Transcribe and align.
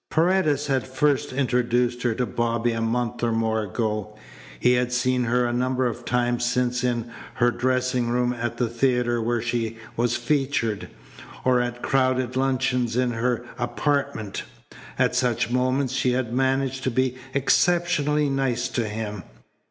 Paredes 0.09 0.65
had 0.65 0.87
first 0.87 1.31
introduced 1.31 2.01
her 2.01 2.15
to 2.15 2.25
Bobby 2.25 2.71
a 2.71 2.81
month 2.81 3.21
or 3.21 3.31
more 3.31 3.61
ago. 3.61 4.17
He 4.59 4.73
had 4.73 4.91
seen 4.91 5.25
her 5.25 5.45
a 5.45 5.53
number 5.53 5.85
of 5.85 6.05
times 6.05 6.43
since 6.43 6.83
in 6.83 7.11
her 7.35 7.51
dressing 7.51 8.09
room 8.09 8.33
at 8.33 8.57
the 8.57 8.67
theatre 8.67 9.21
where 9.21 9.43
she 9.43 9.77
was 9.95 10.17
featured, 10.17 10.89
or 11.45 11.61
at 11.61 11.83
crowded 11.83 12.35
luncheons 12.35 12.97
in 12.97 13.11
her 13.11 13.45
apartment. 13.59 14.41
At 14.97 15.15
such 15.15 15.51
moments 15.51 15.93
she 15.93 16.13
had 16.13 16.33
managed 16.33 16.83
to 16.85 16.89
be 16.89 17.19
exceptionally 17.35 18.27
nice 18.27 18.69
to 18.69 18.87
him. 18.87 19.21